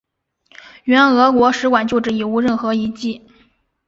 [0.85, 3.27] 原俄国使馆旧址已无任何遗迹。